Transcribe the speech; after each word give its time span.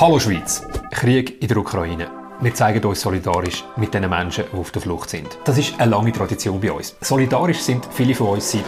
Hallo 0.00 0.18
Schweiz. 0.18 0.66
Krieg 0.92 1.42
in 1.42 1.48
der 1.48 1.58
Ukraine. 1.58 2.10
Wir 2.40 2.54
zeigen 2.54 2.82
uns 2.86 3.02
solidarisch 3.02 3.64
mit 3.76 3.92
den 3.92 4.08
Menschen, 4.08 4.44
die 4.50 4.56
auf 4.56 4.70
der 4.70 4.80
Flucht 4.80 5.10
sind. 5.10 5.38
Das 5.44 5.58
ist 5.58 5.78
eine 5.78 5.90
lange 5.90 6.10
Tradition 6.10 6.58
bei 6.58 6.72
uns. 6.72 6.96
Solidarisch 7.02 7.58
sind 7.58 7.86
viele 7.92 8.14
von 8.14 8.28
uns 8.28 8.50
seit 8.50 8.64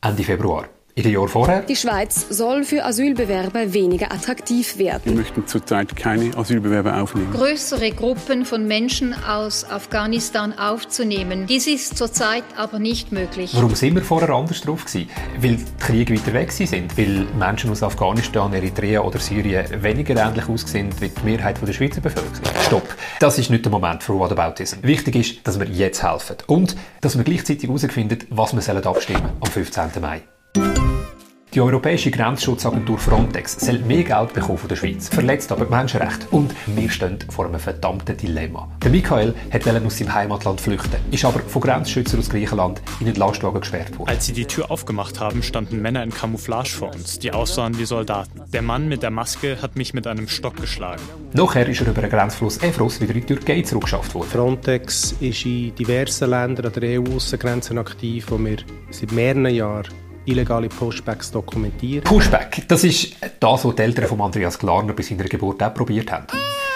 Ende 0.00 0.22
Februar. 0.22 0.68
In 0.98 1.02
den 1.02 1.12
Jahren 1.12 1.28
vorher? 1.28 1.60
Die 1.60 1.76
Schweiz 1.76 2.24
soll 2.30 2.64
für 2.64 2.82
Asylbewerber 2.82 3.74
weniger 3.74 4.10
attraktiv 4.12 4.78
werden. 4.78 5.02
Wir 5.04 5.12
möchten 5.12 5.46
zurzeit 5.46 5.94
keine 5.94 6.34
Asylbewerber 6.34 7.02
aufnehmen. 7.02 7.30
Größere 7.34 7.90
Gruppen 7.90 8.46
von 8.46 8.66
Menschen 8.66 9.12
aus 9.12 9.68
Afghanistan 9.68 10.58
aufzunehmen. 10.58 11.44
Dies 11.46 11.66
ist 11.66 11.98
zurzeit 11.98 12.44
aber 12.56 12.78
nicht 12.78 13.12
möglich. 13.12 13.50
Warum 13.54 13.74
sind 13.74 13.94
wir 13.94 14.00
vorher 14.00 14.30
anders 14.30 14.62
drauf 14.62 14.86
gewesen? 14.86 15.10
Weil 15.38 15.56
die 15.56 15.64
Kriege 15.78 16.14
weiter 16.14 16.32
weg 16.32 16.50
sind, 16.50 16.96
weil 16.96 17.26
Menschen 17.38 17.68
aus 17.68 17.82
Afghanistan, 17.82 18.54
Eritrea 18.54 19.02
oder 19.02 19.18
Syrien 19.18 19.66
weniger 19.82 20.16
ähnlich 20.16 20.48
aussehen 20.48 20.88
wie 21.00 21.10
die 21.10 21.24
Mehrheit 21.26 21.58
der 21.60 21.74
Schweizer 21.74 22.00
Bevölkerung. 22.00 22.32
Stopp. 22.64 22.88
Das 23.20 23.38
ist 23.38 23.50
nicht 23.50 23.66
der 23.66 23.70
Moment 23.70 24.02
für 24.02 24.18
Whataboutism. 24.18 24.76
Wichtig 24.80 25.16
ist, 25.16 25.46
dass 25.46 25.60
wir 25.60 25.66
jetzt 25.66 26.02
helfen 26.02 26.36
und 26.46 26.74
dass 27.02 27.18
wir 27.18 27.24
gleichzeitig 27.24 27.68
herausfinden, 27.68 28.20
was 28.30 28.54
wir 28.56 28.86
abstimmen 28.86 29.28
am 29.40 29.50
15. 29.50 29.90
Mai. 30.00 30.22
Die 31.56 31.62
Europäische 31.62 32.10
Grenzschutzagentur 32.10 32.98
Frontex 32.98 33.56
soll 33.58 33.78
mehr 33.78 34.04
Geld 34.04 34.34
bekommen 34.34 34.58
von 34.58 34.68
der 34.68 34.76
Schweiz, 34.76 35.08
verletzt 35.08 35.50
aber 35.50 35.64
die 35.64 35.70
Menschenrechte. 35.70 36.26
Und 36.30 36.54
wir 36.66 36.90
stehen 36.90 37.16
vor 37.30 37.46
einem 37.46 37.58
verdammten 37.58 38.14
Dilemma. 38.14 38.68
Der 38.82 38.90
Michael 38.90 39.34
wollte 39.50 39.86
aus 39.86 39.96
seinem 39.96 40.12
Heimatland 40.12 40.60
flüchten, 40.60 40.98
ist 41.10 41.24
aber 41.24 41.40
von 41.40 41.62
Grenzschützern 41.62 42.20
aus 42.20 42.28
Griechenland 42.28 42.82
in 43.00 43.06
den 43.06 43.14
Lastwagen 43.14 43.62
gesperrt 43.62 43.98
worden. 43.98 44.10
Als 44.10 44.26
sie 44.26 44.34
die 44.34 44.44
Tür 44.44 44.70
aufgemacht 44.70 45.18
haben, 45.18 45.42
standen 45.42 45.80
Männer 45.80 46.02
in 46.02 46.10
Camouflage 46.10 46.68
vor 46.68 46.92
uns, 46.92 47.20
die 47.20 47.32
aussahen 47.32 47.78
wie 47.78 47.86
Soldaten. 47.86 48.42
Der 48.52 48.60
Mann 48.60 48.88
mit 48.88 49.02
der 49.02 49.10
Maske 49.10 49.56
hat 49.62 49.76
mich 49.76 49.94
mit 49.94 50.06
einem 50.06 50.28
Stock 50.28 50.56
geschlagen. 50.56 51.00
Nachher 51.32 51.66
ist 51.66 51.80
er 51.80 51.86
über 51.88 52.02
den 52.02 52.10
Grenzfluss 52.10 52.62
Evros 52.62 53.00
wieder 53.00 53.14
in 53.14 53.22
die 53.22 53.34
Türkei 53.34 53.62
zurückgeschafft 53.62 54.14
worden. 54.14 54.28
Frontex 54.28 55.12
ist 55.20 55.46
in 55.46 55.74
diversen 55.74 56.28
Ländern 56.28 56.66
an 56.66 56.72
der 56.74 57.00
EU-Aussengrenze 57.00 57.74
aktiv, 57.78 58.26
wo 58.28 58.38
wir 58.38 58.58
seit 58.90 59.10
mehreren 59.12 59.46
Jahren 59.46 59.86
illegale 60.26 60.68
Pushbacks 60.68 61.30
dokumentieren. 61.30 62.04
Pushback, 62.04 62.66
das 62.68 62.84
ist 62.84 63.16
das, 63.40 63.64
was 63.64 63.74
die 63.74 63.82
Eltern 63.82 64.06
von 64.06 64.20
Andreas 64.20 64.58
Klarner 64.58 64.92
bei 64.92 65.02
seiner 65.02 65.24
Geburt 65.24 65.62
auch 65.62 65.72
probiert 65.72 66.10
haben. 66.12 66.26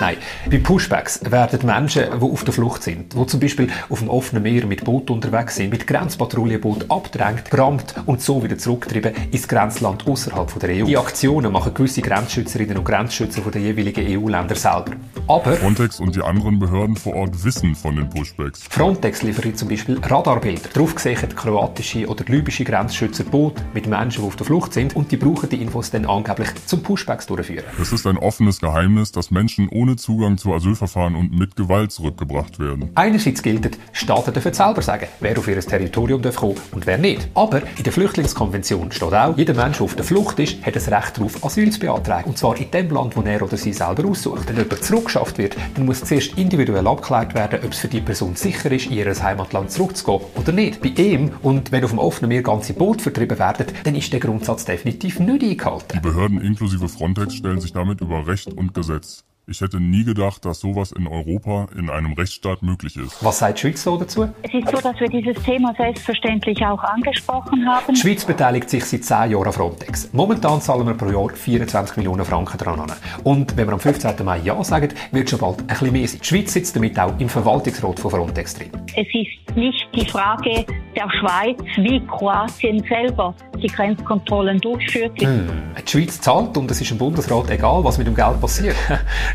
Nein, 0.01 0.17
bei 0.51 0.59
Pushbacks 0.59 1.21
werden 1.31 1.61
Menschen, 1.67 2.05
die 2.19 2.25
auf 2.25 2.43
der 2.43 2.55
Flucht 2.55 2.83
sind, 2.83 3.15
die 3.15 3.27
zum 3.27 3.39
Beispiel 3.39 3.69
auf 3.91 3.99
dem 3.99 4.09
offenen 4.09 4.43
Meer 4.43 4.65
mit 4.65 4.83
Boot 4.83 5.11
unterwegs 5.11 5.57
sind, 5.57 5.71
mit 5.71 5.87
Grenzpatrouillenboot 5.87 6.91
abgedrängt, 6.91 7.51
gerammt 7.51 7.95
und 8.07 8.23
so 8.23 8.43
wieder 8.43 8.57
zurückgetrieben 8.57 9.13
ins 9.31 9.47
Grenzland 9.47 10.07
außerhalb 10.07 10.59
der 10.59 10.71
EU. 10.71 10.87
Die 10.87 10.97
Aktionen 10.97 11.53
machen 11.53 11.75
gewisse 11.75 12.01
Grenzschützerinnen 12.01 12.79
und 12.79 12.85
Grenzschützer 12.85 13.43
der 13.43 13.61
jeweiligen 13.61 14.25
EU-Länder 14.25 14.55
selber. 14.55 14.93
Aber 15.29 15.53
Frontex 15.53 16.01
und 16.01 16.17
die 16.17 16.23
anderen 16.23 16.59
Behörden 16.59 16.97
vor 16.97 17.15
Ort 17.15 17.45
wissen 17.45 17.75
von 17.75 17.95
den 17.95 18.09
Pushbacks. 18.09 18.63
Frontex 18.71 19.23
liefert 19.23 19.59
zum 19.59 19.69
Beispiel 19.69 19.99
Radarbilder. 19.99 20.71
Darauf 20.73 20.99
sehen 20.99 21.17
kroatische 21.37 22.07
oder 22.07 22.25
libysche 22.25 22.65
Grenzschützer 22.65 23.25
Boot 23.25 23.55
mit 23.75 23.87
Menschen, 23.87 24.23
die 24.23 24.27
auf 24.27 24.37
der 24.37 24.47
Flucht 24.47 24.73
sind 24.73 24.97
und 24.97 25.13
die 25.13 25.19
brauchen 25.19 25.51
die 25.51 25.61
Infos 25.61 25.91
dann 25.91 26.07
angeblich 26.07 26.49
zum 26.65 26.83
Pushbacks 26.83 27.27
durchführen. 27.27 27.65
Es 27.81 27.93
ist 27.93 28.07
ein 28.07 28.17
offenes 28.17 28.61
Geheimnis, 28.61 29.13
dass 29.13 29.31
Menschen 29.31 29.69
ohne 29.69 29.90
ohne 29.91 29.97
Zugang 29.97 30.39
zu 30.39 30.55
Asylverfahren 30.55 31.17
und 31.17 31.37
mit 31.37 31.57
Gewalt 31.57 31.91
zurückgebracht 31.91 32.61
werden. 32.61 32.91
Einerseits 32.95 33.43
gilt, 33.43 33.77
Staaten 33.93 34.33
dürfen 34.33 34.55
selber 34.55 34.83
sagen, 34.83 35.07
wer 35.19 35.37
auf 35.37 35.49
ihr 35.49 35.59
Territorium 35.61 36.23
darf 36.23 36.37
kommen 36.37 36.55
und 36.73 36.87
wer 36.87 36.97
nicht. 36.97 37.29
Aber 37.35 37.63
in 37.77 37.83
der 37.83 37.93
Flüchtlingskonvention 37.93 38.93
steht 38.93 39.13
auch, 39.13 39.37
jeder 39.37 39.55
Mensch, 39.55 39.79
der 39.79 39.85
auf 39.85 39.97
der 39.97 40.05
Flucht 40.05 40.39
ist, 40.39 40.65
hat 40.65 40.77
das 40.77 40.91
Recht 40.91 41.17
darauf, 41.17 41.45
Asyl 41.45 41.71
zu 41.71 41.81
beantragen. 41.81 42.31
Und 42.31 42.39
zwar 42.39 42.57
in 42.57 42.71
dem 42.71 42.91
Land, 42.91 43.17
wo 43.17 43.23
er 43.23 43.43
oder 43.43 43.57
sie 43.57 43.73
selber 43.73 44.09
aussucht. 44.09 44.49
Wenn 44.49 44.57
jemand 44.57 44.85
zurückgeschafft 44.85 45.39
wird, 45.39 45.57
dann 45.75 45.87
muss 45.87 46.05
zuerst 46.05 46.39
individuell 46.39 46.87
abgeklärt 46.87 47.35
werden, 47.35 47.61
ob 47.65 47.73
es 47.73 47.81
für 47.81 47.89
die 47.89 48.01
Person 48.01 48.37
sicher 48.37 48.71
ist, 48.71 48.87
in 48.87 48.93
ihr 48.93 49.11
Heimatland 49.11 49.73
zurückzugehen 49.73 50.21
oder 50.37 50.53
nicht. 50.53 50.81
Bei 50.81 50.91
ihm 50.91 51.33
und 51.43 51.73
wenn 51.73 51.83
auf 51.83 51.91
dem 51.91 51.99
offenen 51.99 52.29
Meer 52.29 52.43
ganze 52.43 52.75
Boote 52.75 53.03
vertrieben 53.03 53.39
werden, 53.39 53.67
dann 53.83 53.97
ist 53.97 54.13
der 54.13 54.21
Grundsatz 54.21 54.65
definitiv 54.65 55.19
nicht 55.19 55.43
eingehalten. 55.43 55.95
Die 55.95 56.01
Behörden 56.01 56.41
inklusive 56.41 56.89
Frontex 56.89 57.35
stellen 57.35 57.61
sich 57.61 57.73
damit 57.73 58.01
über 58.01 58.27
Recht 58.27 58.53
und 58.53 58.73
Gesetz. 58.73 59.25
Ich 59.47 59.61
hätte 59.61 59.81
nie 59.81 60.05
gedacht, 60.05 60.45
dass 60.45 60.61
sowas 60.61 60.93
in 60.93 61.09
Europa 61.09 61.67
in 61.77 61.91
einem 61.91 62.13
Rechtsstaat 62.13 62.63
möglich 62.63 62.97
ist. 62.97 63.25
Was 63.25 63.41
sagt 63.41 63.59
die 63.59 63.63
Schweiz 63.63 63.83
so 63.83 63.97
dazu? 63.97 64.29
Es 64.43 64.55
ist 64.55 64.69
so, 64.69 64.81
dass 64.81 65.01
wir 65.01 65.09
dieses 65.09 65.43
Thema 65.43 65.75
selbstverständlich 65.77 66.65
auch 66.65 66.83
angesprochen 66.85 67.67
haben. 67.67 67.95
Die 67.95 68.01
Schweiz 68.01 68.25
beteiligt 68.25 68.71
sich 68.71 68.85
seit 68.85 69.05
10 69.05 69.33
Jahren 69.33 69.47
an 69.47 69.53
Frontex. 69.53 70.13
Momentan 70.13 70.61
zahlen 70.61 70.87
wir 70.87 70.95
pro 70.95 71.11
Jahr 71.11 71.31
24 71.35 71.97
Millionen 71.97 72.25
Franken 72.25 72.59
daran. 72.59 72.93
Und 73.25 73.57
wenn 73.57 73.67
wir 73.67 73.73
am 73.73 73.81
15. 73.81 74.25
Mai 74.25 74.39
Ja 74.45 74.63
sagen, 74.63 74.91
wird 75.11 75.31
schon 75.31 75.41
bald 75.41 75.61
ein 75.61 75.67
bisschen 75.67 75.93
mehr 75.93 76.07
sein. 76.07 76.21
Die 76.23 76.27
Schweiz 76.27 76.53
sitzt 76.53 76.77
damit 76.77 76.99
auch 76.99 77.19
im 77.19 77.29
Verwaltungsrat 77.29 77.99
von 77.99 78.11
Frontex 78.11 78.55
drin. 78.55 78.71
Es 78.95 79.07
ist 79.13 79.57
nicht 79.57 79.89
die 79.95 80.07
Frage 80.07 80.65
der 80.95 81.09
Schweiz 81.11 81.59
wie 81.77 82.01
Kroatien 82.07 82.83
selber 82.89 83.35
die 83.57 83.67
Grenzkontrollen 83.67 84.59
durchführt. 84.61 85.21
Hm. 85.21 85.49
Die 85.87 85.91
Schweiz 85.91 86.21
zahlt 86.21 86.57
und 86.57 86.71
es 86.71 86.81
ist 86.81 86.91
im 86.91 86.99
Bundesrat 86.99 87.51
egal, 87.51 87.85
was 87.85 87.99
mit 87.99 88.07
dem 88.07 88.15
Geld 88.15 88.41
passiert. 88.41 88.77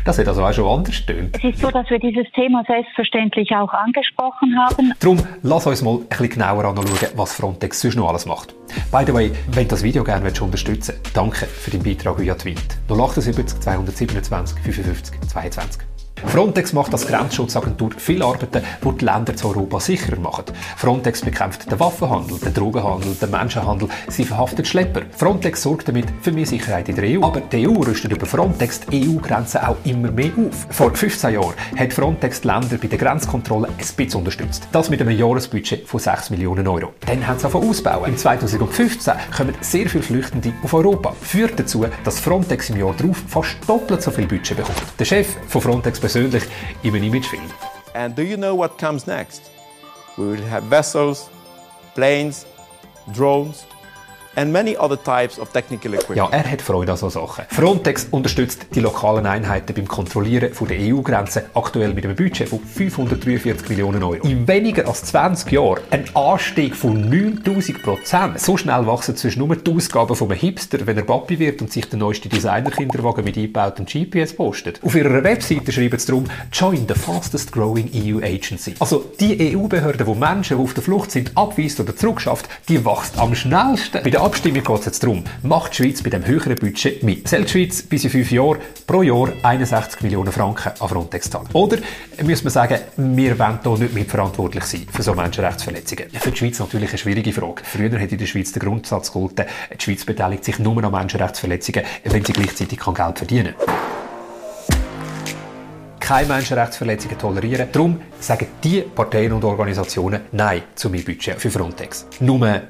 Das 0.04 0.18
hat 0.18 0.28
also 0.28 0.44
auch 0.44 0.52
schon 0.52 0.66
anders 0.66 0.94
stimmt. 0.94 1.36
Es 1.36 1.44
ist 1.44 1.60
so, 1.60 1.70
dass 1.70 1.88
wir 1.90 1.98
dieses 1.98 2.26
Thema 2.32 2.62
selbstverständlich 2.66 3.50
auch 3.54 3.72
angesprochen 3.72 4.56
haben. 4.58 4.92
Darum 5.00 5.18
lass 5.42 5.66
uns 5.66 5.82
mal 5.82 5.96
ein 5.96 6.06
bisschen 6.06 6.28
genauer 6.30 6.64
anschauen, 6.64 6.86
was 7.16 7.34
Frontex 7.34 7.80
sonst 7.80 7.96
noch 7.96 8.08
alles 8.08 8.26
macht. 8.26 8.54
By 8.92 9.04
the 9.06 9.12
way, 9.12 9.32
wenn 9.48 9.64
du 9.64 9.70
das 9.70 9.82
Video 9.82 10.04
gerne 10.04 10.24
willst, 10.24 10.40
unterstützen 10.40 10.94
danke 11.14 11.46
für 11.46 11.70
deinen 11.70 11.82
Beitrag 11.82 12.20
via 12.20 12.34
Twint. 12.34 12.78
078 12.88 13.60
227 13.60 14.58
55 14.60 15.20
22. 15.28 15.95
Frontex 16.24 16.72
macht 16.72 16.92
als 16.92 17.06
Grenzschutzagentur 17.06 17.90
viele 17.96 18.24
Arbeiten, 18.24 18.62
die 18.82 18.98
die 18.98 19.04
Länder 19.04 19.36
zu 19.36 19.48
Europa 19.48 19.80
sicherer 19.80 20.18
machen. 20.18 20.44
Frontex 20.76 21.20
bekämpft 21.20 21.70
den 21.70 21.78
Waffenhandel, 21.78 22.38
den 22.38 22.54
Drogenhandel, 22.54 23.14
den 23.14 23.30
Menschenhandel, 23.30 23.88
sie 24.08 24.24
verhaftet 24.24 24.66
Schlepper. 24.66 25.02
Frontex 25.16 25.62
sorgt 25.62 25.88
damit 25.88 26.06
für 26.22 26.32
mehr 26.32 26.46
Sicherheit 26.46 26.88
in 26.88 26.96
der 26.96 27.04
EU. 27.04 27.24
Aber 27.24 27.40
die 27.40 27.68
EU 27.68 27.82
rüstet 27.82 28.12
über 28.12 28.26
Frontex 28.26 28.80
die 28.80 29.08
EU-Grenzen 29.08 29.60
auch 29.60 29.76
immer 29.84 30.10
mehr 30.10 30.32
auf. 30.36 30.66
Vor 30.70 30.94
15 30.94 31.34
Jahren 31.34 31.54
hat 31.76 31.92
Frontex 31.92 32.40
die 32.40 32.48
Länder 32.48 32.78
bei 32.80 32.88
der 32.88 32.98
Grenzkontrolle 32.98 33.68
ein 33.68 33.74
bisschen 33.76 34.18
unterstützt. 34.18 34.68
Das 34.72 34.90
mit 34.90 35.00
einem 35.00 35.16
Jahresbudget 35.16 35.86
von 35.86 36.00
6 36.00 36.30
Millionen 36.30 36.66
Euro. 36.66 36.92
Dann 37.06 37.26
haben 37.26 37.38
sie 37.38 37.44
angefangen 37.46 37.70
ausbauen. 37.70 38.10
Im 38.10 38.16
2015 38.16 39.14
kommen 39.36 39.54
sehr 39.60 39.88
viele 39.88 40.02
Flüchtende 40.02 40.52
auf 40.62 40.72
Europa. 40.72 41.14
Führt 41.20 41.58
dazu, 41.58 41.84
dass 42.04 42.20
Frontex 42.20 42.70
im 42.70 42.78
Jahr 42.78 42.94
darauf 42.96 43.22
fast 43.28 43.56
doppelt 43.66 44.02
so 44.02 44.10
viel 44.10 44.26
Budget 44.26 44.56
bekommt. 44.56 44.82
Der 44.98 45.04
Chef 45.04 45.28
von 45.48 45.60
Frontex 45.60 46.00
persönlich 46.06 46.44
in 46.84 46.94
einem 46.94 47.02
Imagefilm. 47.02 47.50
And 47.94 48.14
do 48.14 48.22
you 48.22 48.36
know 48.36 48.54
what 48.54 48.78
comes 48.78 49.08
next? 49.08 49.50
We 50.16 50.30
will 50.30 50.44
have 50.48 50.62
vessels, 50.70 51.28
planes, 51.96 52.46
drones, 53.12 53.66
and 54.36 54.52
many 54.52 54.76
other 54.76 55.02
types 55.02 55.38
of 55.38 55.50
technical 55.50 55.94
equipment. 55.94 56.16
Ja, 56.16 56.28
er 56.30 56.50
hat 56.50 56.62
Freude 56.62 56.92
an 56.92 56.98
solchen 56.98 57.20
Sachen. 57.20 57.44
Frontex 57.48 58.06
unterstützt 58.10 58.66
die 58.74 58.80
lokalen 58.80 59.26
Einheiten 59.26 59.74
beim 59.74 59.88
Kontrollieren 59.88 60.52
der 60.68 60.78
EU-Grenzen, 60.78 61.42
aktuell 61.54 61.94
mit 61.94 62.04
einem 62.04 62.16
Budget 62.16 62.48
von 62.48 62.60
543 62.60 63.68
Millionen 63.68 64.02
Euro. 64.02 64.26
In 64.26 64.46
weniger 64.46 64.86
als 64.86 65.04
20 65.04 65.50
Jahren 65.52 65.80
ein 65.90 66.04
Anstieg 66.14 66.76
von 66.76 67.08
9000 67.08 67.82
Prozent. 67.82 68.40
So 68.40 68.56
schnell 68.56 68.86
wachsen 68.86 69.16
zwischen 69.16 69.46
nur 69.46 69.56
die 69.56 69.74
Ausgaben 69.74 70.14
von 70.14 70.30
einem 70.30 70.38
Hipster, 70.38 70.86
wenn 70.86 70.96
er 70.96 71.04
Papi 71.04 71.38
wird 71.38 71.62
und 71.62 71.72
sich 71.72 71.88
den 71.88 72.00
neuesten 72.00 72.28
Designer-Kinderwagen 72.28 73.24
mit 73.24 73.36
eingebautem 73.36 73.86
GPS 73.86 74.34
postet. 74.34 74.80
Auf 74.82 74.94
ihrer 74.94 75.24
Webseite 75.24 75.72
schreiben 75.72 75.98
sie 75.98 76.06
darum, 76.06 76.24
Join 76.52 76.86
the 76.88 76.94
fastest 76.94 77.52
growing 77.52 77.90
EU 77.94 78.18
agency. 78.18 78.74
Also 78.78 79.04
die 79.18 79.56
EU-Behörde, 79.56 80.04
die 80.04 80.14
Menschen, 80.14 80.58
die 80.58 80.62
auf 80.62 80.74
der 80.74 80.82
Flucht 80.82 81.10
sind, 81.10 81.32
abweist 81.36 81.80
oder 81.80 81.96
zurückschafft, 81.96 82.48
die 82.68 82.84
wächst 82.84 83.18
am 83.18 83.34
schnellsten. 83.34 84.02
Bei 84.02 84.10
der 84.10 84.22
Abstimmung 84.26 84.64
geht 84.64 84.78
es 84.80 84.86
jetzt 84.86 85.02
darum, 85.04 85.22
macht 85.44 85.70
die 85.70 85.76
Schweiz 85.76 86.02
bei 86.02 86.10
dem 86.10 86.26
höheren 86.26 86.56
Budget 86.56 87.00
mit. 87.04 87.28
Soll 87.28 87.44
die 87.44 87.48
Schweiz 87.48 87.82
bis 87.82 88.02
in 88.02 88.10
fünf 88.10 88.32
Jahren 88.32 88.58
pro 88.84 89.02
Jahr 89.02 89.28
61 89.40 90.00
Millionen 90.00 90.32
Franken 90.32 90.72
an 90.80 90.88
Frontex 90.88 91.30
zahlen? 91.30 91.46
Oder 91.52 91.78
müssen 92.24 92.42
wir 92.42 92.50
sagen, 92.50 92.80
wir 92.96 93.38
wollen 93.38 93.60
hier 93.62 93.78
nicht 93.78 93.94
mitverantwortlich 93.94 94.64
sein 94.64 94.84
für 94.92 95.04
so 95.04 95.14
Menschenrechtsverletzungen? 95.14 96.10
Für 96.10 96.32
die 96.32 96.38
Schweiz 96.38 96.58
natürlich 96.58 96.88
eine 96.88 96.98
schwierige 96.98 97.32
Frage. 97.32 97.62
Früher 97.62 98.00
hat 98.00 98.10
in 98.10 98.18
der 98.18 98.26
Schweiz 98.26 98.50
der 98.50 98.62
Grundsatz 98.62 99.12
gegolten, 99.12 99.46
die 99.72 99.84
Schweiz 99.84 100.04
beteiligt 100.04 100.44
sich 100.44 100.58
nur 100.58 100.82
an 100.82 100.90
Menschenrechtsverletzungen, 100.90 101.84
wenn 102.02 102.24
sie 102.24 102.32
gleichzeitig 102.32 102.80
Geld 102.80 103.18
verdienen 103.18 103.54
kann 103.56 103.76
keine 106.18 106.34
Menschenrechtsverletzungen 106.34 107.18
tolerieren. 107.18 107.68
Darum 107.72 108.00
sagen 108.20 108.46
die 108.62 108.82
Parteien 108.82 109.32
und 109.32 109.44
Organisationen 109.44 110.20
Nein 110.30 110.62
zu 110.76 110.88
mehr 110.88 111.02
Budget 111.02 111.40
für 111.40 111.50
Frontex. 111.50 112.06
Nur 112.20 112.62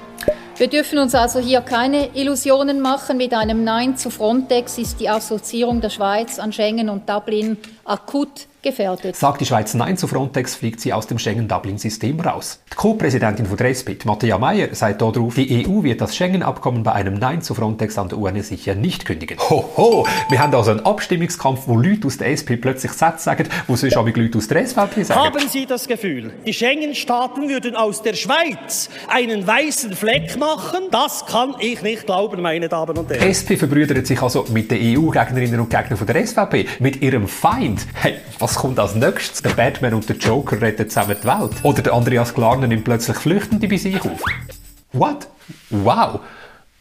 wir 0.59 0.69
dürfen 0.69 0.99
uns 0.99 1.15
also 1.15 1.39
hier 1.39 1.61
keine 1.61 2.15
Illusionen 2.15 2.81
machen. 2.81 3.19
Mit 3.19 3.35
einem 3.35 3.63
Nein 3.63 3.97
zu 3.97 4.09
Frontex 4.11 4.79
ist 4.79 5.01
die 5.01 5.09
Assoziierung 5.09 5.83
der 5.83 5.91
Schweiz 5.91 6.39
an 6.39 6.53
Schengen 6.53 6.89
und 6.89 7.09
Dublin 7.09 7.59
akut 7.85 8.47
gefährdet. 8.67 9.15
Sagt 9.15 9.41
die 9.41 9.47
Schweiz 9.47 9.75
Nein 9.75 9.97
zu 9.97 10.09
Frontex, 10.09 10.57
fliegt 10.57 10.81
sie 10.81 10.93
aus 10.93 11.07
dem 11.07 11.21
Schengen-Dublin-System 11.21 12.19
raus. 12.19 12.61
Die 12.73 12.75
Co-Präsidentin 12.75 13.47
von 13.47 13.57
Respit, 13.59 14.05
Matthäa 14.05 14.39
Meyer, 14.39 14.75
sagt 14.75 15.03
darauf, 15.03 15.37
die 15.37 15.65
EU 15.67 15.85
wird 15.85 16.01
das 16.01 16.17
Schengen-Abkommen 16.17 16.83
bei 16.83 16.93
einem 16.93 17.15
Nein 17.15 17.43
zu 17.43 17.55
Frontex 17.55 17.97
an 17.97 18.09
der 18.09 18.19
UN 18.19 18.43
sicher 18.43 18.75
nicht 18.75 19.05
kündigen. 19.05 19.39
Hoho! 19.39 20.07
Wir 20.29 20.41
haben 20.41 20.53
also 20.53 20.73
einen 20.73 20.85
Abstimmungskampf, 20.85 21.63
wo 21.67 21.77
Leute 21.77 22.09
aus 22.09 22.19
der 22.19 22.31
SP 22.35 22.59
plötzlich 22.59 22.91
Sätze 22.93 23.23
sagen, 23.23 23.49
wo 23.69 23.77
sonst 23.77 23.97
auch 23.97 24.05
Leute 24.05 24.37
aus 24.37 24.49
der 24.49 24.67
SVP 24.67 25.05
sagen. 25.05 25.21
Haben 25.21 25.49
Sie 25.49 25.65
das 25.65 25.87
Gefühl, 25.87 26.33
die 26.45 26.53
Schengen-Staaten 26.53 27.49
würden 27.49 27.77
aus 27.77 28.03
der 28.03 28.15
Schweiz 28.15 28.91
einen 29.09 29.47
weißen 29.47 29.95
Fleck 29.95 30.37
machen? 30.39 30.89
Das 30.91 31.25
kann 31.27 31.55
ich 31.61 31.83
nicht 31.83 32.07
glauben, 32.07 32.43
meine 32.43 32.69
Damen 32.69 32.99
und 32.99 33.09
Herren. 33.11 33.21
Die 33.21 33.29
SP 33.31 33.55
verbrüdert 33.57 34.09
sich 34.09 34.21
also 34.21 34.45
mit 34.53 34.73
den 34.73 34.99
EU-Gegnerinnen 34.99 35.61
und 35.61 35.71
Gegnern 35.71 35.97
von 35.97 36.07
der 36.07 36.27
SVP, 36.27 36.67
mit 36.81 37.01
ihrem 37.01 37.29
Feind. 37.29 37.87
Hey, 37.95 38.17
was 38.41 38.56
kommt 38.57 38.81
als 38.81 38.95
nächstes? 38.97 39.43
Der 39.43 39.51
Batman 39.51 39.95
und 39.95 40.09
der 40.09 40.17
Joker 40.17 40.61
retten 40.61 40.89
zusammen 40.91 41.17
die 41.23 41.27
Welt. 41.27 41.53
Oder 41.63 41.83
der 41.83 41.93
Andreas 41.93 42.35
Glarner 42.35 42.67
nimmt 42.67 42.85
plötzlich 42.85 43.17
Flüchtende 43.17 43.69
bei 43.69 43.77
sich 43.77 44.01
auf. 44.01 44.21
What? 44.93 45.29
Wow! 45.71 46.21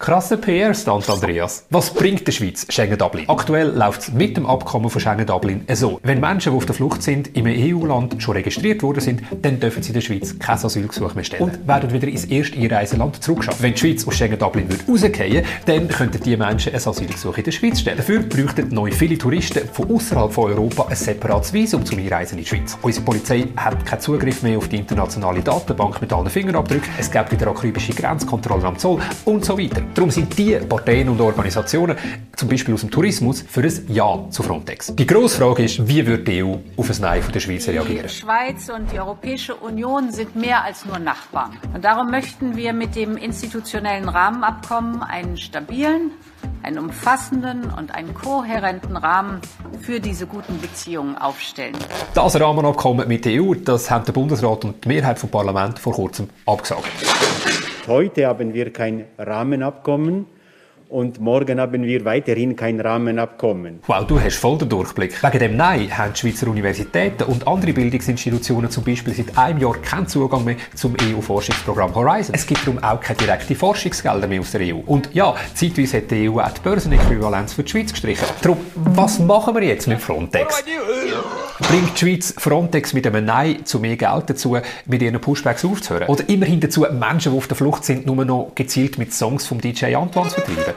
Krasser 0.06 0.38
PR-Stand, 0.38 1.10
Andreas. 1.10 1.66
Was 1.72 1.92
bringt 1.92 2.28
der 2.28 2.31
Schweiz 2.31 2.68
Schengen-Dublin? 2.69 3.28
Aktuell 3.28 3.69
läuft 3.69 4.02
es 4.02 4.12
mit 4.12 4.38
dem 4.38 4.46
Abkommen 4.46 4.92
von 4.92 5.02
Schengen-Dublin 5.02 5.66
so. 5.74 6.00
Wenn 6.04 6.19
Menschen, 6.19 6.52
die 6.52 6.57
auf 6.57 6.68
der 6.68 6.75
Flucht 6.75 7.02
sind, 7.02 7.30
in 7.30 7.48
einem 7.48 7.75
EU-Land 7.75 8.22
schon 8.22 8.36
registriert 8.36 8.84
worden 8.84 9.00
sind, 9.00 9.24
dann 9.42 9.60
dürfen 9.60 9.81
sie 9.81 9.90
in 9.90 9.94
der 9.96 10.02
Schweiz 10.02 10.38
kein 10.38 10.60
Asylgesuch 10.60 11.16
mehr 11.16 11.24
stellen 11.24 11.42
und 11.42 11.68
werden 11.68 11.92
wieder 11.92 12.07
ins 12.07 12.25
erste 12.25 12.56
Einreiseland 12.56 13.24
zurückgeschafft. 13.24 13.63
Wenn 13.63 13.74
die 13.74 13.80
Schweiz 13.80 14.07
aus 14.07 14.13
Schengen-Dublin 14.13 14.68
rausgehen 14.88 15.44
dann 15.66 15.88
könnten 15.88 16.22
diese 16.24 16.38
Menschen 16.38 16.74
ein 16.74 16.88
Asylgesuch 16.88 17.40
in 17.40 17.44
der 17.44 17.51
Schweiz 17.51 17.80
stellen. 17.80 17.98
Dafür 17.98 18.19
bräuchten 18.19 18.69
neu 18.69 18.92
viele 18.92 19.18
Touristen 19.18 19.68
von 19.74 19.90
außerhalb 19.90 20.31
von 20.31 20.51
Europa 20.51 20.86
ein 20.88 20.96
separates 20.96 21.51
Visum 21.51 21.84
zum 21.84 21.98
Einreisen 21.98 22.38
in 22.38 22.44
die 22.44 22.48
Schweiz. 22.48 22.78
Unsere 22.84 23.04
Polizei 23.04 23.48
hat 23.58 23.84
keinen 23.84 24.01
Zugriff 24.01 24.44
mehr 24.44 24.60
auf 24.60 24.68
die 24.68 24.78
internationale 24.78 25.42
Datenbank 25.42 26.00
mit 26.00 26.13
allen 26.13 26.30
Fingerabdrücken. 26.30 26.92
Es 27.00 27.10
gibt 27.10 27.31
wieder 27.31 27.48
akribische 27.48 27.94
Grenzkontrollen 27.94 28.66
am 28.66 28.78
Zoll 28.78 29.01
und 29.25 29.44
so 29.44 29.58
weiter. 29.58 29.81
Darum 29.95 30.12
sind 30.12 30.38
die 30.38 30.56
Parteien 30.56 31.07
und 31.07 31.21
Organisationen, 31.21 31.95
zum 32.36 32.50
Beispiel 32.50 32.74
aus 32.74 32.81
dem 32.81 32.92
Tourismus, 32.92 33.45
für 33.47 33.62
ein 33.62 33.86
Ja 33.88 34.25
zu 34.30 34.44
Frontex. 34.44 34.94
Die 34.94 35.07
grosse 35.07 35.38
Frage 35.38 35.63
ist, 35.63 35.88
wie 35.88 36.06
wird 36.06 36.27
die 36.27 36.44
EU 36.44 36.57
auf 36.75 36.89
ein 36.89 36.97
Nein 37.00 37.24
von 37.24 37.31
der 37.31 37.39
Schweiz 37.39 37.65
reagieren? 37.69 38.03
Die 38.03 38.13
Schweiz 38.13 38.68
und 38.68 38.92
die 38.92 39.00
Europäische 39.00 39.56
Union 39.56 40.12
sind 40.12 40.36
mehr 40.36 40.65
als 40.65 40.86
nur 40.86 41.00
Nachbarn. 41.00 41.51
Und 41.74 41.86
darum 41.86 42.12
möchten 42.12 42.57
wir 42.57 42.74
mit 42.74 42.97
dem 42.97 43.15
institutionellen 43.15 44.09
Rahmenabkommen 44.09 45.01
einen 45.01 45.38
stabilen, 45.38 46.12
einen 46.62 46.77
umfassenden 46.77 47.71
und 47.71 47.95
einen 47.95 48.13
kohärenten 48.13 48.98
Rahmen 48.98 49.39
für 49.80 50.01
diese 50.01 50.27
guten 50.27 50.59
Beziehungen 50.59 51.18
aufstellen. 51.18 51.77
Das 52.13 52.38
Rahmenabkommen 52.38 53.07
mit 53.07 53.24
der 53.24 53.41
EU, 53.41 53.53
das 53.53 53.89
haben 53.89 54.03
der 54.03 54.12
Bundesrat 54.12 54.65
und 54.65 54.83
die 54.83 54.89
Mehrheit 54.89 55.19
vom 55.19 55.30
Parlament 55.30 55.80
vor 55.80 55.94
kurzem 55.94 56.30
abgesagt. 56.45 56.83
Heute 57.88 58.26
haben 58.26 58.54
wir 58.54 58.74
kein 58.74 59.06
Rahmenabkommen 59.18 60.26
und 60.90 61.20
morgen 61.20 61.60
haben 61.60 61.84
wir 61.84 62.06
weiterhin 62.06 62.56
kein 62.56 62.80
Rahmenabkommen. 62.80 63.80
Wow, 63.86 64.08
du 64.08 64.20
hast 64.20 64.38
voll 64.38 64.58
den 64.58 64.70
Durchblick. 64.70 65.22
Wegen 65.22 65.40
dem 65.40 65.58
Nein 65.58 65.96
haben 65.96 66.14
die 66.14 66.20
Schweizer 66.20 66.48
Universitäten 66.48 67.24
und 67.24 67.48
andere 67.48 67.74
Bildungsinstitutionen 67.74 68.72
zum 68.72 68.84
Beispiel 68.84 69.14
seit 69.14 69.38
einem 69.38 69.60
Jahr 69.60 69.76
keinen 69.82 70.08
Zugang 70.08 70.44
mehr 70.46 70.56
zum 70.74 70.96
EU-Forschungsprogramm 71.00 71.94
Horizon. 71.94 72.34
Es 72.34 72.48
gibt 72.48 72.66
darum 72.66 72.84
auch 72.84 73.00
keine 73.00 73.18
direkten 73.18 73.56
Forschungsgelder 73.56 74.28
mehr 74.28 74.42
aus 74.42 74.52
der 74.52 74.62
EU. 74.62 74.80
Und 74.86 75.14
ja, 75.14 75.36
zeitweise 75.54 75.98
hat 75.98 76.10
die 76.10 76.30
EU 76.30 76.40
auch 76.40 76.52
die 76.52 76.62
Börsenäquivalenz 76.62 77.54
für 77.54 77.64
die 77.64 77.72
Schweiz 77.72 77.92
gestrichen. 77.92 78.26
Darum, 78.42 78.58
was 78.74 79.20
machen 79.20 79.54
wir 79.56 79.64
jetzt 79.64 79.88
mit 79.88 80.00
Frontex? 80.00 80.64
Bringt 81.60 81.94
die 81.96 82.00
Schweiz 82.00 82.34
Frontex 82.38 82.92
mit 82.92 83.07
einem 83.07 83.24
Nein 83.24 83.66
zu 83.66 83.80
mehr 83.80 83.96
Geld 83.96 84.30
dazu, 84.30 84.57
mit 84.88 85.02
ihren 85.02 85.22
Pushbacks 85.22 85.63
aufzuhören? 85.63 86.07
Oder 86.10 86.28
immerhin 86.28 86.60
dazu, 86.60 86.86
Menschen, 86.92 87.31
die 87.31 87.38
auf 87.38 87.48
der 87.48 87.56
Flucht 87.56 87.86
sind, 87.86 88.06
nur 88.06 88.25
noch 88.25 88.52
gezielt 88.56 88.98
mit 88.98 89.13
Songs 89.13 89.48
vom 89.48 89.62
DJ 89.62 89.96
Antoine 89.96 90.30
zu 90.30 90.36
vertreiben? 90.36 90.74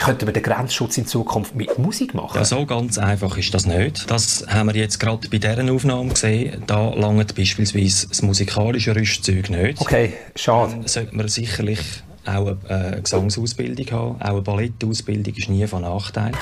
Könnten 0.00 0.26
wir 0.26 0.32
den 0.32 0.42
Grenzschutz 0.42 0.98
in 0.98 1.06
Zukunft 1.06 1.54
mit 1.54 1.78
Musik 1.78 2.14
machen? 2.14 2.36
Ja, 2.36 2.44
so 2.44 2.66
ganz 2.66 2.98
einfach 2.98 3.38
ist 3.38 3.54
das 3.54 3.64
nicht. 3.66 4.10
Das 4.10 4.44
haben 4.48 4.68
wir 4.68 4.74
jetzt 4.74 4.98
gerade 4.98 5.28
bei 5.28 5.38
dieser 5.38 5.72
Aufnahme 5.72 6.08
gesehen. 6.10 6.64
Da 6.66 6.92
langt 6.92 7.36
beispielsweise 7.36 8.08
das 8.08 8.22
musikalische 8.22 8.96
Rüstzeug 8.96 9.50
nicht. 9.50 9.80
Okay, 9.80 10.14
schade. 10.34 10.72
Dann 10.72 10.88
sollte 10.88 11.14
man 11.14 11.28
sicherlich 11.28 11.78
auch 12.26 12.56
eine 12.68 13.00
Gesangsausbildung 13.00 13.86
haben. 13.92 14.20
Auch 14.20 14.30
eine 14.30 14.42
Ballettausbildung 14.42 15.34
ist 15.36 15.48
nie 15.48 15.64
von 15.68 15.82
Nachteil. 15.82 16.32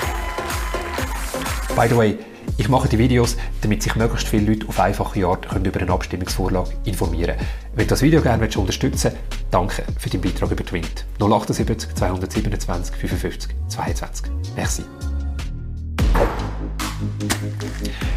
By 1.81 1.87
the 1.87 1.97
way, 1.97 2.15
ich 2.59 2.69
mache 2.69 2.87
die 2.87 2.99
Videos, 2.99 3.35
damit 3.63 3.81
sich 3.81 3.95
möglichst 3.95 4.27
viele 4.27 4.51
Leute 4.51 4.67
auf 4.67 4.79
einfache 4.79 5.25
Art 5.25 5.49
können 5.49 5.65
über 5.65 5.79
eine 5.79 5.91
Abstimmungsvorlage 5.91 6.73
informieren 6.85 7.37
können. 7.37 7.49
Wenn 7.73 7.87
du 7.87 7.89
das 7.89 8.03
Video 8.03 8.21
gerne 8.21 8.47
unterstützen 8.55 9.13
willst, 9.13 9.49
danke 9.49 9.81
für 9.97 10.07
deinen 10.11 10.21
Beitrag 10.21 10.51
über 10.51 10.63
Twint. 10.63 11.07
078 11.17 11.95
227 11.95 12.95
55 12.95 13.55
22. 13.67 14.31
Merci. 14.55 14.83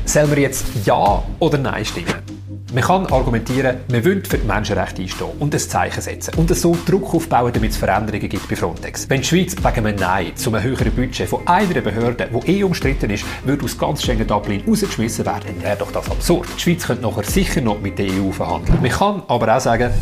Sollen 0.04 0.30
wir 0.30 0.38
jetzt 0.40 0.66
Ja 0.84 1.22
oder 1.38 1.56
Nein 1.56 1.86
stimmen? 1.86 2.33
Man 2.74 2.82
kann 2.82 3.06
argumentieren, 3.06 3.76
man 3.88 4.02
will 4.02 4.20
für 4.28 4.36
die 4.36 4.48
Menschenrechte 4.48 5.00
einstehen 5.00 5.30
und 5.38 5.54
ein 5.54 5.60
Zeichen 5.60 6.00
setzen 6.00 6.34
und 6.36 6.52
so 6.56 6.76
Druck 6.84 7.14
aufbauen, 7.14 7.52
damit 7.52 7.70
es 7.70 7.76
Veränderungen 7.76 8.28
gibt 8.28 8.48
bei 8.48 8.56
Frontex. 8.56 9.08
Wenn 9.08 9.20
die 9.20 9.26
Schweiz 9.28 9.54
wegen 9.56 9.86
einem 9.86 9.94
Nein 9.94 10.34
zu 10.34 10.52
einem 10.52 10.64
höheren 10.64 10.90
Budget 10.90 11.28
von 11.28 11.46
einer 11.46 11.80
Behörde, 11.80 12.28
die 12.28 12.50
eh 12.50 12.64
umstritten 12.64 13.10
ist, 13.10 13.24
würde 13.44 13.64
aus 13.64 13.78
ganz 13.78 14.02
Schengen-Dublin 14.02 14.64
rausgeschmissen 14.66 15.24
werden, 15.24 15.62
wäre 15.62 15.76
doch 15.76 15.92
das 15.92 16.10
absurd. 16.10 16.48
Die 16.56 16.60
Schweiz 16.62 16.84
könnte 16.84 17.04
nachher 17.04 17.22
sicher 17.22 17.60
noch 17.60 17.80
mit 17.80 17.96
der 17.96 18.06
EU 18.06 18.32
verhandeln. 18.32 18.82
Man 18.82 18.90
kann 18.90 19.22
aber 19.28 19.56
auch 19.56 19.60
sagen, 19.60 19.92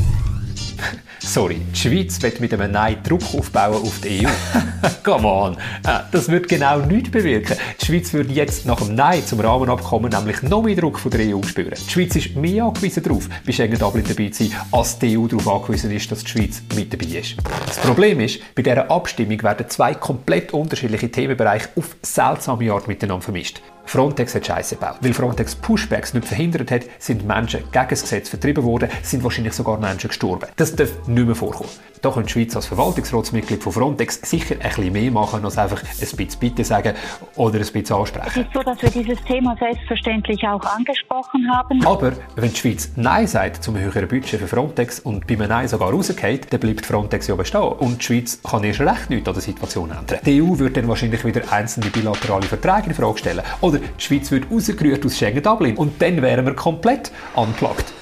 Sorry, 1.20 1.61
die 1.73 1.79
Schweiz 1.79 2.20
wird 2.20 2.40
mit 2.40 2.52
einem 2.52 2.73
Nein 2.73 2.99
Druck 3.02 3.23
aufbauen 3.34 3.82
auf 3.82 4.00
die 4.00 4.26
EU. 4.26 4.31
Come 5.02 5.29
on, 5.29 5.55
äh, 5.84 6.00
das 6.11 6.29
wird 6.29 6.49
genau 6.49 6.79
nichts 6.79 7.11
bewirken. 7.11 7.56
Die 7.81 7.87
Schweiz 7.87 8.12
würde 8.12 8.32
jetzt 8.32 8.67
nach 8.67 8.81
dem 8.81 8.94
Nein 8.94 9.25
zum 9.25 9.40
Rahmenabkommen 9.40 10.11
nämlich 10.11 10.43
noch 10.43 10.62
mehr 10.62 10.76
Druck 10.76 10.99
von 10.99 11.11
der 11.11 11.34
EU 11.34 11.43
spüren. 11.43 11.75
Die 11.75 11.90
Schweiz 11.90 12.17
ist 12.17 12.34
mehr 12.37 12.64
angewiesen 12.64 13.02
darauf, 13.02 13.29
bei 13.46 13.52
Schengen 13.52 13.79
Dublin 13.79 14.05
dabei 14.06 14.29
zu 14.31 14.44
sein, 14.44 14.56
als 14.73 14.99
die 14.99 15.17
EU 15.17 15.26
darauf 15.26 15.49
angewiesen 15.49 15.90
ist, 15.93 16.11
dass 16.11 16.25
die 16.25 16.31
Schweiz 16.31 16.62
mit 16.75 16.93
dabei 16.93 17.19
ist. 17.19 17.37
Das 17.67 17.78
Problem 17.78 18.20
ist, 18.20 18.40
bei 18.55 18.62
dieser 18.62 18.90
Abstimmung 18.90 19.43
werden 19.43 19.69
zwei 19.69 19.94
komplett 19.94 20.52
unterschiedliche 20.52 21.11
Themenbereiche 21.11 21.69
auf 21.76 21.96
seltsame 22.02 22.73
Art 22.73 22.88
miteinander 22.88 23.23
vermischt. 23.23 23.61
Frontex 23.84 24.34
hat 24.34 24.46
Scheiße 24.46 24.76
gebaut. 24.76 24.96
Weil 25.00 25.12
Frontex 25.12 25.55
Pushbacks 25.55 26.14
nicht 26.14 26.26
verhindert 26.26 26.70
hat, 26.70 26.82
sind 26.99 27.26
Menschen 27.26 27.64
gegen 27.70 27.88
das 27.88 28.02
Gesetz 28.02 28.29
vertrieben 28.29 28.64
worden, 28.64 28.88
sind 29.02 29.23
wahrscheinlich 29.25 29.52
sogar 29.52 29.79
Menschen 29.79 30.08
gestorben. 30.08 30.49
Das 30.56 30.75
darf 30.75 30.90
nicht 31.06 31.26
mehr 31.26 31.34
vorkommen. 31.34 31.70
Da 32.02 32.10
könnte 32.10 32.26
die 32.26 32.32
Schweiz 32.32 32.56
als 32.56 32.66
Verwaltungsratsmitglied 32.66 33.62
von 33.62 33.72
Frontex 33.72 34.20
sicher 34.25 34.56
ein 34.58 34.69
bisschen 34.69 34.93
mehr 34.93 35.12
machen, 35.12 35.44
als 35.44 35.56
einfach 35.56 35.81
ein 35.81 35.88
bisschen 35.96 36.40
Bitte 36.40 36.64
sagen 36.64 36.94
oder 37.37 37.61
ein 37.61 37.61
bisschen 37.61 37.94
ansprechen. 37.94 38.26
Es 38.26 38.37
ist 38.38 38.52
so, 38.52 38.61
dass 38.61 38.82
wir 38.82 38.90
dieses 38.90 39.23
Thema 39.25 39.56
selbstverständlich 39.56 40.42
auch 40.49 40.64
angesprochen 40.64 41.49
haben. 41.49 41.87
Aber 41.87 42.12
wenn 42.35 42.50
die 42.50 42.56
Schweiz 42.56 42.90
Nein 42.97 43.28
sagt 43.28 43.62
zum 43.62 43.78
höheren 43.78 44.09
Budget 44.09 44.40
für 44.40 44.49
Frontex 44.49 44.99
und 44.99 45.28
bei 45.28 45.35
einem 45.35 45.49
Nein 45.49 45.68
sogar 45.68 45.92
rausgeht, 45.92 46.52
dann 46.52 46.59
bleibt 46.59 46.85
Frontex 46.85 47.28
ja 47.28 47.37
bestehen. 47.37 47.62
Und 47.62 48.00
die 48.00 48.04
Schweiz 48.04 48.40
kann 48.42 48.64
erst 48.64 48.80
recht 48.80 49.09
nichts 49.09 49.28
an 49.28 49.35
der 49.35 49.42
Situation 49.42 49.90
ändern. 49.92 50.18
Die 50.26 50.42
EU 50.42 50.59
wird 50.59 50.76
dann 50.76 50.88
wahrscheinlich 50.88 51.25
wieder 51.25 51.52
einzelne 51.52 51.87
bilaterale 51.87 52.47
Verträge 52.47 52.88
in 52.88 52.94
Frage 52.94 53.18
stellen. 53.18 53.42
Oder 53.61 53.78
die 53.78 54.02
Schweiz 54.02 54.28
wird 54.32 54.50
rausgerührt 54.50 55.06
aus 55.06 55.16
Schengen-Dublin. 55.16 55.76
Und 55.76 56.02
dann 56.02 56.21
wären 56.21 56.47
wir 56.47 56.54
komplett 56.54 57.12
angeklagt. 57.37 57.92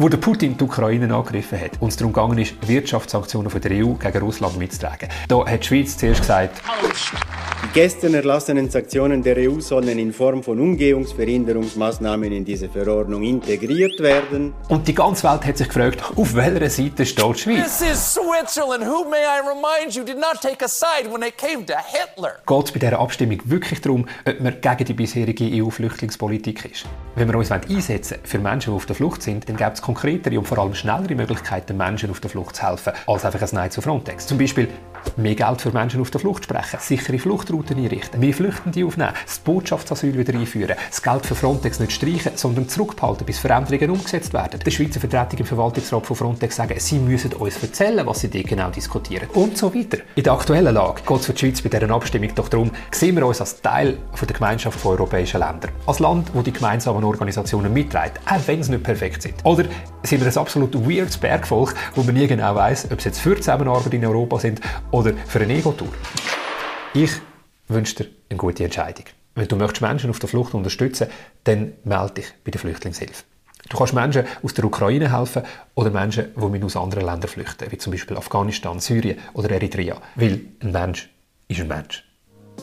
Wo 0.00 0.08
der 0.08 0.18
Putin 0.18 0.56
die 0.56 0.62
Ukraine 0.62 1.12
angegriffen 1.12 1.60
hat 1.60 1.72
und 1.80 1.88
es 1.88 1.96
darum 1.96 2.12
gegangen 2.12 2.38
ist, 2.38 2.54
Wirtschaftssanktionen 2.68 3.50
von 3.50 3.60
der 3.60 3.72
EU 3.72 3.94
gegen 3.94 4.18
Russland 4.18 4.56
mitzutragen, 4.56 5.08
da 5.26 5.44
hat 5.44 5.64
die 5.64 5.66
Schweiz 5.66 5.96
zuerst 5.98 6.20
gesagt, 6.20 6.62
die 7.64 7.68
gestern 7.72 8.14
erlassenen 8.14 8.70
Sanktionen 8.70 9.22
der 9.22 9.36
EU 9.36 9.58
sollen 9.60 9.98
in 9.98 10.12
Form 10.12 10.42
von 10.42 10.60
Umgehungsverhinderungsmaßnahmen 10.60 12.30
in 12.30 12.44
diese 12.44 12.68
Verordnung 12.68 13.22
integriert 13.22 13.98
werden. 14.00 14.54
Und 14.68 14.86
die 14.86 14.94
ganze 14.94 15.28
Welt 15.28 15.44
hat 15.44 15.58
sich 15.58 15.68
gefragt, 15.68 16.02
auf 16.14 16.34
welcher 16.34 16.70
Seite 16.70 17.04
steht 17.04 17.34
die 17.34 17.38
Schweiz? 17.38 17.78
This 17.78 17.92
is 17.92 18.14
Switzerland, 18.14 18.84
who, 18.84 19.04
may 19.08 19.24
I 19.24 19.40
remind 19.40 19.94
you, 19.94 20.04
did 20.04 20.18
not 20.18 20.40
take 20.40 20.64
a 20.64 20.68
side 20.68 21.10
when 21.10 21.22
it 21.22 21.36
came 21.36 21.66
to 21.66 21.74
Hitler. 21.74 22.36
Geht 22.46 22.64
es 22.66 22.72
bei 22.72 22.78
dieser 22.78 22.98
Abstimmung 23.00 23.40
wirklich 23.44 23.80
darum, 23.80 24.06
ob 24.26 24.40
man 24.40 24.60
gegen 24.60 24.84
die 24.84 24.94
bisherige 24.94 25.44
EU-Flüchtlingspolitik 25.44 26.64
ist? 26.64 26.84
Wenn 27.16 27.28
wir 27.28 27.36
uns 27.36 27.50
einsetzen 27.50 28.18
für 28.22 28.38
Menschen, 28.38 28.70
die 28.70 28.76
auf 28.76 28.86
der 28.86 28.94
Flucht 28.94 29.22
sind, 29.22 29.48
dann 29.48 29.56
gibt 29.56 29.74
es 29.74 29.82
konkretere 29.82 30.38
und 30.38 30.46
vor 30.46 30.58
allem 30.58 30.74
schnellere 30.74 31.14
Möglichkeiten, 31.14 31.76
Menschen 31.76 32.10
auf 32.10 32.20
der 32.20 32.30
Flucht 32.30 32.56
zu 32.56 32.68
helfen, 32.68 32.92
als 33.06 33.24
einfach 33.24 33.42
ein 33.42 33.48
Nein 33.52 33.70
zu 33.70 33.80
Frontex. 33.80 34.26
Zum 34.26 34.38
Beispiel 34.38 34.68
Mehr 35.16 35.34
Geld 35.34 35.60
für 35.60 35.70
Menschen 35.72 36.00
auf 36.00 36.10
der 36.10 36.20
Flucht 36.20 36.44
sprechen, 36.44 36.78
sichere 36.80 37.18
Fluchtrouten 37.48 37.78
einrichten, 37.78 38.20
mehr 38.20 38.34
Flüchtende 38.34 38.84
aufnehmen, 38.84 39.12
das 39.24 39.38
Botschaftsasyl 39.38 40.16
wieder 40.18 40.34
einführen, 40.34 40.76
das 40.90 41.02
Geld 41.02 41.24
für 41.24 41.34
Frontex 41.34 41.80
nicht 41.80 41.92
streichen, 41.92 42.32
sondern 42.34 42.68
zurückhalten, 42.68 43.24
bis 43.24 43.38
Veränderungen 43.38 43.90
umgesetzt 43.90 44.34
werden. 44.34 44.60
Der 44.64 44.70
Schweizer 44.70 45.00
Vertretung 45.00 45.40
im 45.40 45.46
Verwaltungsrat 45.46 46.06
von 46.06 46.16
Frontex 46.16 46.56
sagen, 46.56 46.74
sie 46.78 46.98
müssen 46.98 47.32
uns 47.32 47.62
erzählen, 47.62 48.06
was 48.06 48.20
sie 48.20 48.28
dort 48.28 48.46
genau 48.46 48.70
diskutieren. 48.70 49.28
Und 49.32 49.56
so 49.56 49.74
weiter. 49.74 49.98
In 50.14 50.24
der 50.24 50.34
aktuellen 50.34 50.74
Lage 50.74 51.02
geht 51.06 51.20
es 51.20 51.26
für 51.26 51.32
die 51.32 51.38
Schweiz 51.38 51.62
bei 51.62 51.70
dieser 51.70 51.90
Abstimmung 51.90 52.34
doch 52.34 52.48
darum, 52.48 52.70
sehen 52.90 53.16
wir 53.16 53.26
uns 53.26 53.40
als 53.40 53.60
Teil 53.62 53.98
der 54.20 54.34
Gemeinschaft 54.34 54.78
von 54.78 54.92
europäischen 54.92 55.40
Ländern. 55.40 55.70
Als 55.86 56.00
Land, 56.00 56.30
wo 56.34 56.42
die 56.42 56.52
gemeinsamen 56.52 57.02
Organisationen 57.02 57.72
mitträgt, 57.72 58.20
auch 58.26 58.46
wenn 58.46 58.62
sie 58.62 58.72
nicht 58.72 58.84
perfekt 58.84 59.22
sind. 59.22 59.34
Oder 59.44 59.64
sind 60.02 60.20
wir 60.20 60.30
ein 60.30 60.36
absolut 60.36 60.74
weirdes 60.74 61.16
Bergvolk, 61.16 61.74
wo 61.94 62.02
man 62.02 62.14
nie 62.14 62.26
genau 62.26 62.54
weiß, 62.54 62.90
ob 62.90 63.00
sie 63.00 63.08
jetzt 63.08 63.20
für 63.20 63.36
Zusammenarbeit 63.36 63.94
in 63.94 64.04
Europa 64.04 64.38
sind 64.38 64.60
oder 64.90 65.12
für 65.26 65.40
eine 65.40 65.54
Ego-Tour. 65.54 65.88
Ich 66.94 67.12
wünsche 67.68 67.96
dir 67.96 68.06
eine 68.30 68.38
gute 68.38 68.64
Entscheidung. 68.64 69.04
Wenn 69.34 69.48
du 69.48 69.56
möchtest 69.56 69.82
Menschen 69.82 70.10
auf 70.10 70.18
der 70.18 70.28
Flucht 70.28 70.54
unterstützen 70.54 71.08
dann 71.44 71.72
melde 71.84 72.14
dich 72.14 72.26
bei 72.44 72.50
der 72.50 72.60
Flüchtlingshilfe. 72.60 73.24
Du 73.68 73.76
kannst 73.76 73.92
Menschen 73.92 74.24
aus 74.42 74.54
der 74.54 74.64
Ukraine 74.64 75.12
helfen 75.16 75.42
oder 75.74 75.90
Menschen, 75.90 76.32
die 76.34 76.62
aus 76.64 76.76
anderen 76.76 77.04
Ländern 77.04 77.28
flüchten, 77.28 77.70
wie 77.70 77.78
zum 77.78 77.92
Beispiel 77.92 78.16
Afghanistan, 78.16 78.80
Syrien 78.80 79.18
oder 79.34 79.50
Eritrea. 79.50 80.00
Weil 80.14 80.40
ein 80.60 80.72
Mensch 80.72 81.10
ist 81.48 81.60
ein 81.60 81.68
Mensch. 81.68 82.07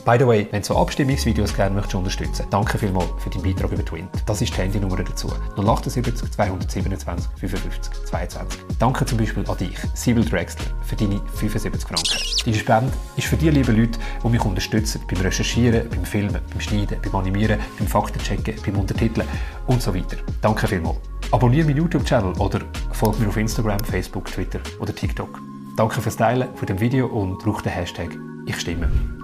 By 0.04 0.16
the 0.18 0.26
way, 0.26 0.46
wenn 0.50 0.60
du 0.60 0.66
so 0.66 0.76
Abstimmungsvideos 0.76 1.54
gerne 1.54 1.74
möchtest 1.74 1.94
unterstützen, 1.96 2.46
danke 2.50 2.78
vielmals 2.78 3.08
für 3.18 3.30
deinen 3.30 3.42
Beitrag 3.42 3.72
über 3.72 3.84
Twint. 3.84 4.10
Das 4.24 4.40
ist 4.40 4.56
die 4.56 4.60
Handynummer 4.60 4.96
dazu. 4.96 5.28
078 5.56 6.30
227 6.30 7.28
55 7.40 8.04
22. 8.04 8.60
Danke 8.78 9.04
zum 9.04 9.18
Beispiel 9.18 9.44
an 9.48 9.56
dich, 9.56 9.76
Sibyl 9.94 10.24
Drexler, 10.24 10.66
für 10.82 10.96
deine 10.96 11.20
75 11.34 11.82
Franken. 11.82 12.26
Diese 12.44 12.60
Spende 12.60 12.92
ist 13.16 13.26
für 13.26 13.36
die 13.36 13.50
lieben 13.50 13.76
Leute, 13.76 13.98
die 14.22 14.28
mich 14.28 14.44
unterstützen 14.44 15.00
beim 15.10 15.20
Recherchieren, 15.20 15.88
beim 15.88 16.04
Filmen, 16.04 16.40
beim 16.50 16.60
Schneiden, 16.60 16.98
beim 17.02 17.14
Animieren, 17.16 17.58
beim 17.78 17.88
Faktenchecken, 17.88 18.54
beim 18.64 18.78
Untertiteln 18.78 19.26
und 19.66 19.82
so 19.82 19.94
weiter. 19.94 20.18
Danke 20.40 20.68
vielmals. 20.68 20.98
Abonniere 21.32 21.66
meinen 21.66 21.78
YouTube-Channel 21.78 22.34
oder 22.38 22.60
folge 22.92 23.18
mir 23.18 23.28
auf 23.28 23.36
Instagram, 23.36 23.80
Facebook, 23.80 24.26
Twitter 24.26 24.60
oder 24.78 24.94
TikTok. 24.94 25.40
Danke 25.76 26.00
fürs 26.00 26.16
Teilen 26.16 26.48
von 26.54 26.66
dem 26.66 26.80
Video 26.80 27.06
und 27.06 27.38
brauche 27.38 27.62
den 27.62 27.72
Hashtag 27.72 28.16
Ich 28.46 28.60
stimme. 28.60 29.15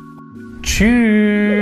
Tschüss! 0.72 1.61